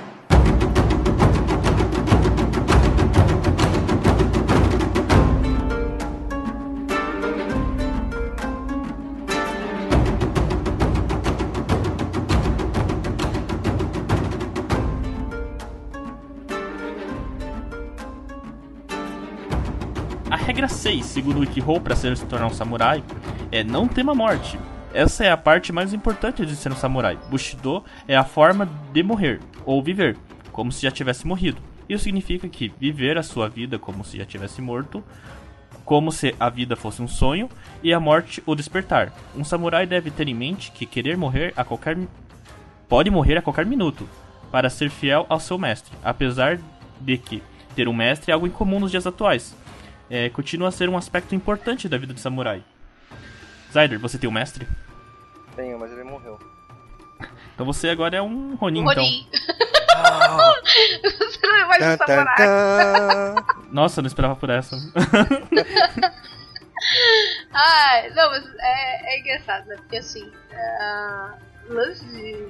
[20.89, 23.03] 6, segundo Wikihou, para se tornar um samurai,
[23.51, 24.59] é não tema morte.
[24.91, 27.15] Essa é a parte mais importante de ser um samurai.
[27.29, 30.17] Bushido é a forma de morrer, ou viver,
[30.51, 31.61] como se já tivesse morrido.
[31.87, 35.03] Isso significa que viver a sua vida como se já tivesse morto,
[35.85, 37.47] como se a vida fosse um sonho
[37.83, 39.13] e a morte o despertar.
[39.37, 41.99] Um samurai deve ter em mente que querer morrer a qualquer
[42.87, 44.09] pode morrer a qualquer minuto
[44.51, 46.59] para ser fiel ao seu mestre, apesar
[46.99, 47.43] de que
[47.75, 49.55] ter um mestre é algo incomum nos dias atuais.
[50.09, 52.63] É, continua a ser um aspecto importante da vida de samurai.
[53.71, 54.67] Zyder, você tem um mestre?
[55.55, 56.39] Tenho, mas ele morreu.
[57.53, 58.95] Então você agora é um Ronin, então.
[58.95, 59.27] Ronin.
[61.03, 63.35] você não é mais um samurai.
[63.71, 64.75] Nossa, eu não esperava por essa.
[67.53, 69.75] Ai, não, mas é, é engraçado, né?
[69.75, 71.37] Porque assim, ah,
[71.69, 72.47] o lance de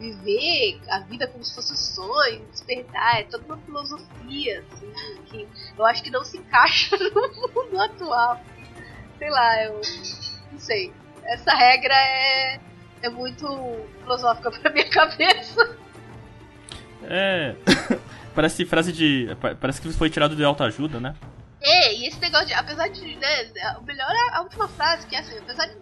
[0.00, 4.92] viver a vida como se fosse um sonho, despertar, é toda uma filosofia, assim,
[5.26, 5.46] que
[5.78, 8.40] eu acho que não se encaixa no mundo atual.
[9.18, 9.80] Sei lá, eu
[10.50, 10.92] não sei.
[11.24, 12.60] Essa regra é,
[13.02, 13.46] é muito
[14.00, 15.76] filosófica pra minha cabeça.
[17.04, 17.54] É.
[18.34, 19.36] Parece frase de.
[19.40, 21.14] pa- Parece que foi tirado de autoajuda, né?
[21.60, 25.14] É, e esse negócio de, apesar de, né, o melhor é a última frase, que
[25.14, 25.76] é assim, apesar de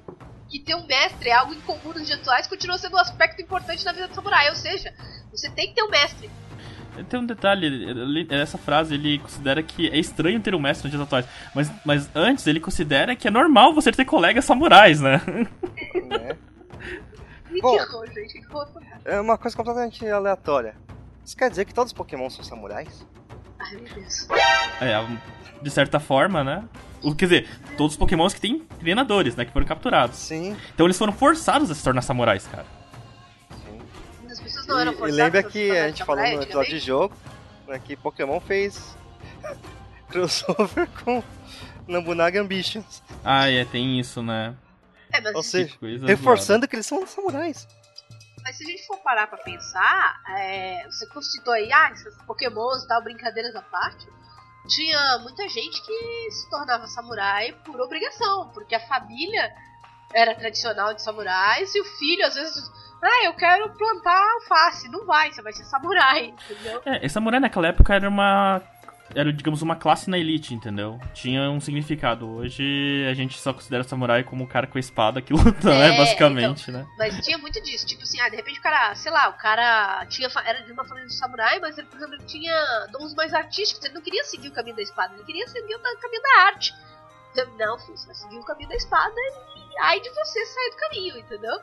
[0.48, 3.84] que ter um mestre é algo incomum nos dias atuais, continua sendo um aspecto importante
[3.84, 4.92] na vida do samurai, ou seja,
[5.30, 6.30] você tem que ter um mestre.
[7.08, 11.02] Tem um detalhe, essa frase ele considera que é estranho ter um mestre nos dias
[11.02, 11.26] atuais.
[11.54, 15.20] Mas, mas antes ele considera que é normal você ter colegas samurais, né?
[15.28, 16.36] né?
[17.60, 17.76] Bom.
[17.76, 18.82] É fantástico.
[19.04, 20.74] É uma coisa completamente aleatória.
[21.24, 23.06] Isso quer dizer que todos os Pokémon são samurais?
[23.58, 24.26] Ai, meu Deus.
[24.80, 25.06] É,
[25.62, 26.64] de certa forma, né?
[27.02, 29.44] O- Quer dizer, todos os pokémons que têm treinadores, né?
[29.44, 30.16] Que foram capturados.
[30.16, 30.56] Sim.
[30.74, 32.66] Então eles foram forçados a se tornar samurais, cara.
[33.64, 33.78] sim.
[34.30, 36.78] As pessoas não eram E, e forçadas lembra que a gente falou no episódio de
[36.78, 37.14] jogo
[37.66, 38.96] né, que Pokémon fez
[40.08, 41.22] crossover com
[41.86, 43.02] Nobunaga Ambitions.
[43.24, 44.54] Ah, é, tem isso, né?
[45.12, 45.74] É, mas, Ou seja,
[46.06, 47.66] reforçando que eles são samurais.
[48.48, 52.82] Mas se a gente for parar pra pensar, é, você citou aí, ah, esses pokémons
[52.82, 54.08] e tal, brincadeiras à parte,
[54.66, 59.52] tinha muita gente que se tornava samurai por obrigação, porque a família
[60.14, 64.88] era tradicional de samurais e o filho, às vezes, ah, eu quero plantar alface.
[64.88, 66.80] Não vai, você vai ser samurai, entendeu?
[66.86, 68.62] É, samurai naquela época era uma.
[69.14, 71.00] Era, digamos, uma classe na elite, entendeu?
[71.14, 72.28] Tinha um significado.
[72.28, 75.90] Hoje a gente só considera samurai como o cara com a espada que luta, É,
[75.90, 75.96] né?
[75.96, 76.86] Basicamente, né?
[76.98, 80.04] Mas tinha muito disso, tipo assim, ah, de repente o cara, sei lá, o cara
[80.06, 83.84] tinha, era de uma família de samurai, mas ele, por exemplo, tinha dons mais artísticos,
[83.84, 86.74] ele não queria seguir o caminho da espada, ele queria seguir o caminho da arte.
[87.32, 90.70] Então, Não, filho, você vai seguir o caminho da espada e ai de você sair
[90.70, 91.58] do caminho, entendeu?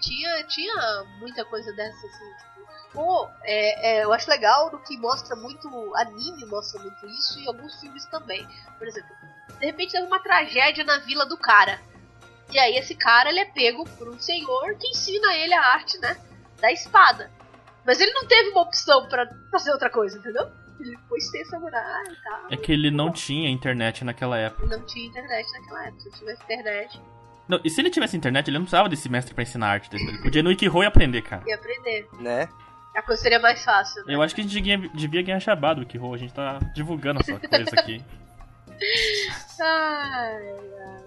[0.00, 2.32] Tinha, tinha muita coisa dessa, assim.
[2.94, 5.68] Pô, é, é, eu acho legal no que mostra muito.
[5.96, 8.46] Anime mostra muito isso e alguns filmes também.
[8.78, 9.10] Por exemplo,
[9.58, 11.80] de repente teve uma tragédia na vila do cara.
[12.52, 15.98] E aí esse cara ele é pego por um senhor que ensina ele a arte,
[15.98, 16.16] né?
[16.60, 17.30] Da espada.
[17.84, 20.48] Mas ele não teve uma opção pra fazer outra coisa, entendeu?
[20.78, 22.40] Ele foi ser samurai e tal.
[22.50, 24.66] É que ele não tinha internet naquela época.
[24.66, 26.00] Não tinha internet naquela época.
[26.00, 27.02] Se tivesse internet,
[27.48, 30.04] Não, e se ele tivesse internet, ele não precisava desse mestre pra ensinar arte dele.
[30.08, 31.42] Ele podia ir no Ikiho e aprender, cara.
[31.46, 32.08] ia aprender.
[32.20, 32.48] Né?
[32.94, 34.14] A coisa seria mais fácil, né?
[34.14, 36.14] Eu acho que a gente devia, devia ganhar jabá do Ikiho.
[36.14, 38.04] A gente tá divulgando essa coisa aqui.
[39.60, 40.48] Ai,
[40.80, 41.04] ai.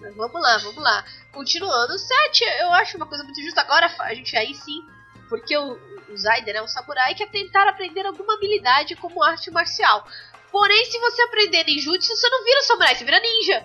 [0.00, 1.04] Mas vamos lá, vamos lá.
[1.32, 3.60] Continuando, o 7 eu acho uma coisa muito justa.
[3.60, 4.80] Agora a gente aí sim,
[5.28, 5.72] porque o,
[6.08, 10.06] o Zaider é um samurai que é tentar aprender alguma habilidade como arte marcial.
[10.50, 13.64] Porém, se você aprender ninjutsu, você não vira samurai, você vira ninja.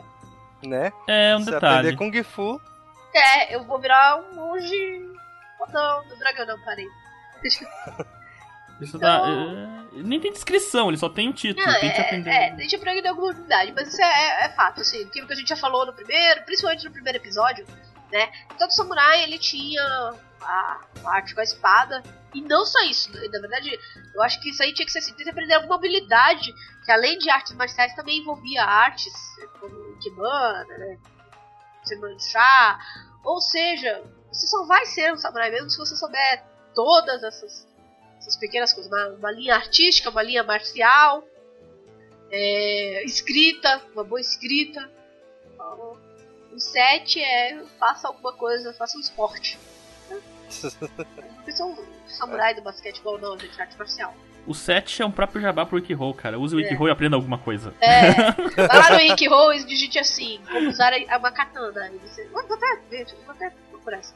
[0.64, 0.92] Né?
[1.08, 1.90] É um Se detalhe.
[1.90, 2.62] aprender Kung Fu,
[3.14, 5.07] É, eu vou virar um monge.
[5.72, 6.88] Do dragão não, parei.
[8.80, 9.22] Isso dá.
[9.28, 11.66] é, nem tem descrição, ele só tem o título.
[11.66, 12.30] Não, tem que é, aprender.
[12.30, 15.34] é, a gente aprende alguma habilidade, mas isso é, é- é fato, assim, aquilo que
[15.34, 17.66] a gente já falou no primeiro, principalmente no primeiro episódio,
[18.12, 18.32] né?
[18.58, 19.82] Todo samurai ele tinha
[20.42, 22.04] a, a arte com a espada,
[22.36, 23.72] e não só isso, né, na verdade,
[24.14, 26.54] eu acho que isso aí tinha que ser assim, tem que aprender alguma habilidade,
[26.86, 31.00] que além de artes marciais também envolvia artes, né, como Ikebana, né?
[31.84, 32.80] Semanchá,
[33.24, 36.44] ou seja, você só vai ser um samurai mesmo se você souber
[36.76, 37.68] todas essas
[38.20, 41.24] essas pequenas coisas, uma, uma linha artística, uma linha marcial,
[42.32, 44.90] é, escrita, uma boa escrita.
[45.54, 45.98] Então,
[46.52, 49.58] o 7 é faça alguma coisa, faça um esporte.
[50.10, 54.16] Não precisa um samurai do basquetebol, não, gente, arte marcial.
[54.46, 56.40] O 7 é um próprio jabá pro Ikiho, cara.
[56.40, 56.64] Use o É.
[56.64, 57.74] Ikiho e aprenda alguma coisa.
[57.82, 58.12] É,
[58.66, 61.82] vai lá no Ikiho e digite assim, como usar a- uma katana.
[61.84, 63.52] Aí você, vou até ver, vou até
[63.88, 64.14] procurar essa.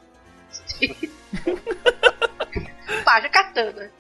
[3.05, 3.91] Página katana.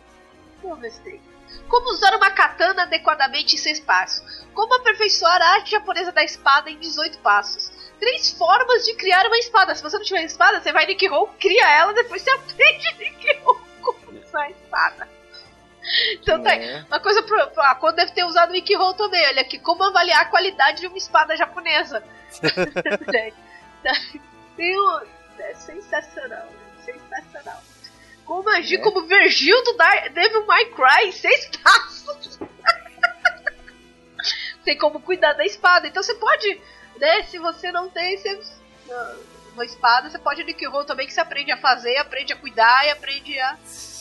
[1.03, 1.21] Tem.
[1.67, 4.45] Como usar uma katana adequadamente em 6 passos.
[4.53, 7.71] Como aperfeiçoar a arte japonesa da espada em 18 passos.
[7.99, 9.73] Três formas de criar uma espada.
[9.73, 13.03] Se você não tiver espada, você vai no Ikiho, cria ela, depois você aprende no
[13.03, 15.09] Ikiho como usar a espada.
[16.13, 16.59] Então tá aí.
[16.59, 16.85] né?
[16.87, 19.83] Uma coisa pro, pro ah, quando deve ter usado o Ikiho também, olha aqui, como
[19.83, 22.03] avaliar a qualidade de uma espada japonesa.
[24.57, 24.99] Tem um,
[25.43, 26.47] é sensacional,
[26.85, 27.61] sensacional.
[28.25, 28.81] Como agir É.
[28.81, 29.75] como Virgil do
[30.13, 32.39] Devil May Cry em seis passos.
[34.63, 36.61] tem como cuidar da espada, então você pode,
[36.99, 38.39] né, se você não tem você,
[38.91, 39.15] ah,
[39.53, 42.35] uma espada, você pode ir no Ikiho também que você aprende a fazer, aprende a
[42.37, 43.57] cuidar e aprende a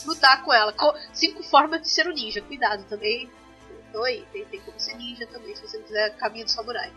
[0.07, 0.73] lutar com ela.
[0.73, 2.41] Co- cinco formas de ser um ninja.
[2.43, 3.31] Cuidado também.
[3.89, 6.93] Então aí, tem, tem como ser ninja também, se você não quiser caminho do samurai.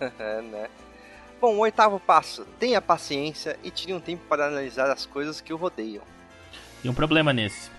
[0.18, 0.68] É, né?
[1.40, 2.44] Bom, o oitavo passo.
[2.58, 6.02] Tenha paciência e tire um tempo para analisar as coisas que o rodeiam.
[6.82, 7.70] Tem um problema nesse.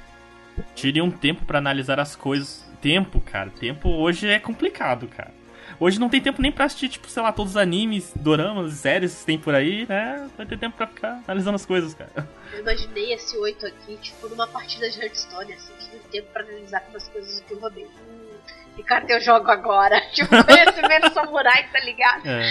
[0.76, 2.66] Tire um tempo pra analisar as coisas.
[2.82, 3.50] Tempo, cara.
[3.50, 5.34] Tempo hoje é complicado, cara.
[5.78, 9.20] Hoje não tem tempo nem pra assistir, tipo, sei lá, todos os animes, doramas, séries
[9.20, 10.30] que tem por aí, né?
[10.36, 12.28] Vai ter tempo pra ficar analisando as coisas, cara.
[12.54, 16.44] Eu imaginei esse oito aqui, tipo, numa partida de Hearthstone, assim, que tem tempo pra
[16.44, 17.90] analisar como as coisas que eu rodeio.
[18.80, 20.00] Que carta eu jogo agora?
[20.14, 22.26] Tipo, conhecimento samurai, tá ligado?
[22.26, 22.50] É,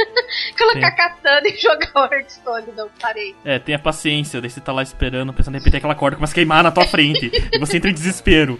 [0.56, 0.96] Colocar Sim.
[0.96, 3.36] katana e jogar o Hearthstone, não, parei.
[3.44, 6.34] é, tenha paciência, daí você tá lá esperando, pensando de repente aquela corda começa a
[6.34, 7.30] queimar na tua frente.
[7.52, 8.58] e você entra em desespero.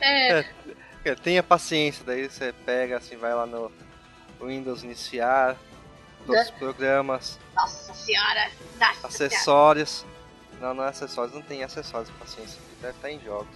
[0.00, 0.44] É,
[1.04, 3.72] É, Tenha paciência, daí você pega assim, vai lá no
[4.40, 5.56] Windows iniciar,
[6.28, 8.50] outros programas, Nossa senhora!
[8.78, 9.34] Nossa senhora.
[9.34, 10.06] acessórios.
[10.60, 12.60] Não, não é acessórios, não tem acessórios, paciência.
[12.80, 13.48] Deve estar em jogos.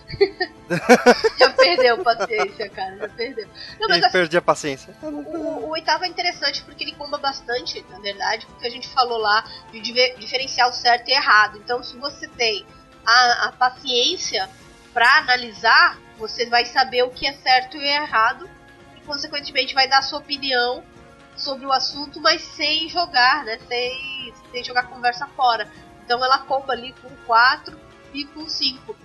[1.38, 2.96] Já perdeu paciência, cara.
[2.96, 3.46] Já perdeu.
[3.78, 4.96] Não, mas assim, perdi a paciência.
[5.02, 9.44] o, oitavo é interessante porque ele comba bastante, na verdade, porque a gente falou lá
[9.70, 9.80] de
[10.18, 11.59] diferenciar o certo e errado.
[11.59, 12.64] Então, se você tem
[13.04, 14.48] a, a paciência
[14.92, 18.48] pra analisar, você vai saber o que é certo e errado
[18.96, 20.83] e, consequentemente, vai dar a sua opinião
[21.37, 23.59] sobre o assunto, mas sem jogar, né?
[23.68, 25.70] Sem, sem jogar conversa fora.
[26.04, 27.78] Então, ela comba ali com 4
[28.12, 28.96] e com 5.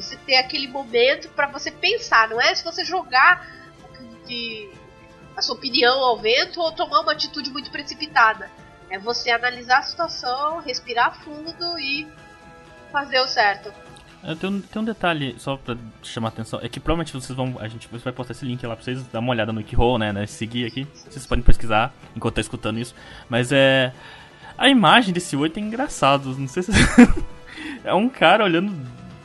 [0.00, 3.46] Você ter aquele momento pra você pensar, não é se você jogar
[4.26, 4.70] de
[5.36, 8.50] a sua opinião ao vento ou tomar uma atitude muito precipitada.
[8.90, 12.06] É você analisar a situação, respirar fundo e
[12.90, 13.72] fazer o certo.
[14.40, 17.56] Tem um, tem um detalhe só pra chamar a atenção, é que provavelmente vocês vão.
[17.60, 20.12] A gente vai postar esse link lá pra vocês dar uma olhada no Wikihole, né,
[20.12, 20.26] né?
[20.26, 20.86] Seguir aqui.
[20.92, 22.94] Vocês podem pesquisar enquanto tá escutando isso.
[23.28, 23.92] Mas é.
[24.56, 26.36] A imagem desse 8 é engraçado.
[26.36, 26.72] Não sei se.
[27.84, 28.74] é um cara olhando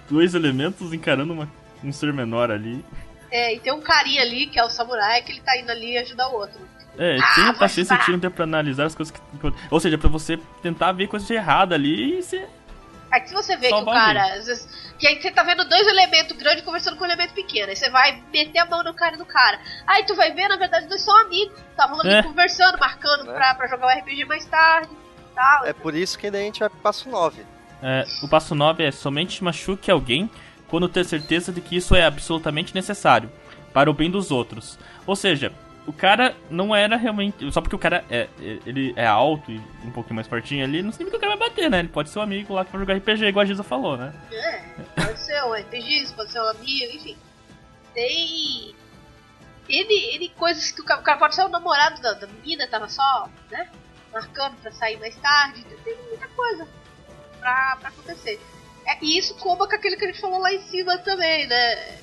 [0.10, 1.50] dois elementos encarando uma,
[1.84, 2.84] um ser menor ali.
[3.32, 5.98] É, e tem um carinha ali, que é o samurai, que ele tá indo ali
[5.98, 6.60] ajudar o outro.
[6.98, 9.20] É, Ah, tenha paciência e tempo pra analisar as coisas que.
[9.72, 12.48] Ou seja, pra você tentar ver coisa de errada ali e você.
[13.12, 14.38] Aí que você vê que o cara, alguém.
[14.39, 17.70] às vezes, que aí você tá vendo dois elementos grandes conversando com um elemento pequeno.
[17.70, 19.60] Aí você vai meter a mão no cara do cara.
[19.88, 21.56] Aí tu vai ver, na verdade, dois são amigos.
[21.72, 22.24] Estavam ali É.
[22.24, 23.34] conversando, marcando Né?
[23.34, 24.89] pra, pra jogar o RPG mais tarde.
[25.36, 25.66] Tal.
[25.66, 27.44] É por isso que daí a gente vai pro passo 9.
[27.86, 30.30] É, o passo 9 é somente machuque alguém
[30.69, 33.30] quando ter certeza de que isso é absolutamente necessário
[33.74, 34.80] para o bem dos outros.
[35.06, 35.52] Ou seja,
[35.86, 37.52] o cara não era realmente.
[37.52, 40.82] Só porque o cara é, é- ele é alto e um pouquinho mais fortinho ali,
[40.82, 41.80] não significa que o cara vai bater, né?
[41.80, 44.13] Ele pode ser um amigo lá que vai jogar RPG, igual a Giza falou, né?
[44.32, 44.62] É,
[45.04, 47.17] pode ser um RPG, pode ser um amigo, enfim.
[47.93, 48.74] Tem.
[49.67, 52.67] Ele, ele coisas que o cara, o cara pode ser o namorado da, da menina,
[52.67, 53.69] tava só, né?
[54.13, 55.65] Marcando pra sair mais tarde.
[55.84, 56.67] Tem muita coisa
[57.43, 58.39] pra, pra acontecer.
[58.88, 61.99] É, e isso comba com aquilo que a gente falou lá em cima também, né?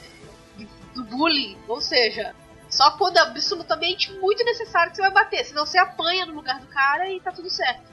[0.95, 1.59] Do bullying.
[1.67, 2.35] Ou seja,
[2.69, 5.45] só quando é absolutamente muito necessário que você vai bater.
[5.45, 7.91] Senão você apanha no lugar do cara e tá tudo certo.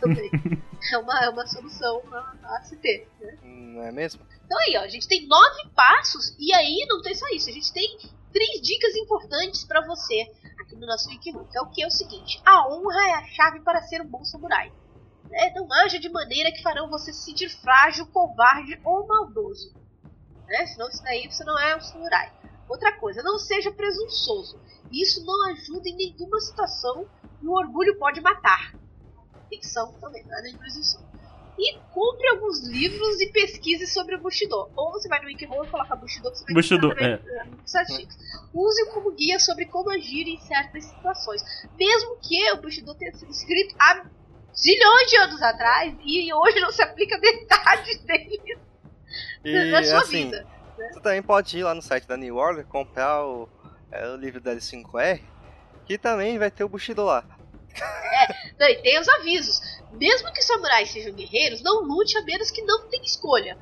[0.00, 0.30] Também.
[0.92, 3.38] é, uma, é uma solução a, a se ter, né?
[3.42, 4.20] Não é mesmo?
[4.44, 7.52] Então aí, ó, a gente tem nove passos e aí não tem só isso, a
[7.52, 7.98] gente tem
[8.32, 10.26] três dicas importantes pra você
[10.58, 11.56] aqui no nosso Wikibook.
[11.56, 14.24] É o que é o seguinte: a honra é a chave para ser um bom
[14.24, 14.72] samurai.
[15.30, 15.52] Né?
[15.54, 19.74] Não haja de maneira que farão você se sentir frágil, covarde ou maldoso.
[20.46, 20.66] Né?
[20.66, 22.32] Senão isso daí você não é um samurai.
[22.68, 24.60] Outra coisa, não seja presunçoso.
[24.92, 27.06] Isso não ajuda em nenhuma situação
[27.42, 28.74] e o orgulho pode matar.
[29.48, 31.08] Ficção também, nada de presunção
[31.58, 34.70] e compre alguns livros e pesquise sobre o Bushido.
[34.76, 36.88] Ou você vai no Wikihole e coloca Bushido, que você vai Bushido,
[37.46, 38.16] muitos artigos.
[38.54, 41.42] Use-o como guia sobre como agir em certas situações.
[41.76, 44.06] Mesmo que o Bushido tenha sido escrito há
[44.56, 48.58] zilhões de anos atrás e hoje não se aplica metade dele
[49.44, 50.46] E na sua assim, vida.
[50.76, 53.48] você também pode ir lá no site da New Order comprar o,
[53.90, 55.22] é, o livro da L5R,
[55.86, 57.24] que também vai ter o Bushido lá.
[58.58, 59.60] Não, e tem os avisos.
[59.92, 63.56] Mesmo que os samurais sejam guerreiros, não lute a menos que não tenha escolha.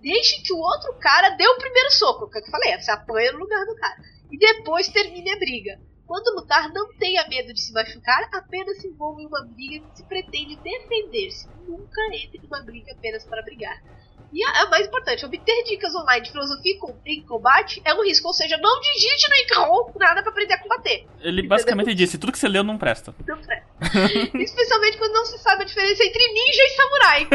[0.00, 2.78] Deixe que o outro cara dê o primeiro soco, que é o que eu falei,
[2.80, 3.96] você apanha no lugar do cara.
[4.30, 5.80] E depois termine a briga.
[6.12, 9.96] Quando lutar, não tenha medo de se machucar, apenas se envolva em uma briga que
[9.96, 11.48] se pretende defender-se.
[11.66, 13.82] Nunca entre numa briga apenas para brigar.
[14.30, 18.28] E a, a mais importante, obter dicas online de filosofia em combate é um risco,
[18.28, 21.06] ou seja, não digite no Encarol nada para aprender a combater.
[21.18, 23.14] Ele basicamente disse: tudo que você leu não presta.
[23.26, 23.66] Não presta.
[24.36, 27.28] Especialmente quando não se sabe a diferença entre ninja e samurai.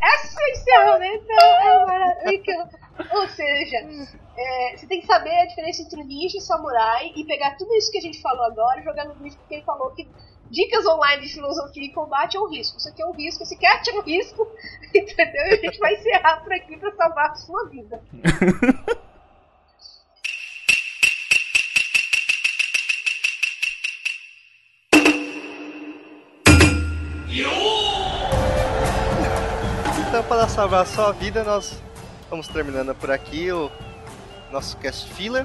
[0.00, 1.77] Esse encerramento é
[3.38, 3.76] seja,
[4.36, 7.90] é, você tem que saber a diferença entre ninja e samurai e pegar tudo isso
[7.92, 10.08] que a gente falou agora e jogar no lixo, porque ele falou que
[10.50, 12.78] dicas online de filosofia e combate é um risco.
[12.78, 14.48] Isso aqui é um risco, esse cat é um risco,
[14.92, 15.46] entendeu?
[15.46, 18.02] E a gente vai encerrar por aqui pra salvar a sua vida.
[30.08, 31.80] Então, para salvar a sua vida, nós
[32.30, 33.70] vamos terminando por aqui o
[34.50, 35.44] nosso cast filler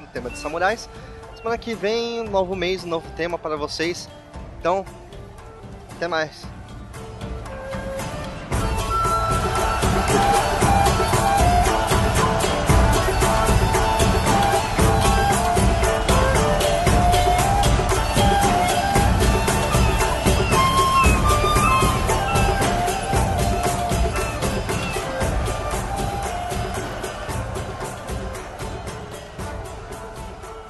[0.00, 0.88] do tema de samurais.
[1.36, 4.08] Semana que vem, um novo mês, um novo tema para vocês.
[4.58, 4.84] Então,
[5.92, 6.57] até mais.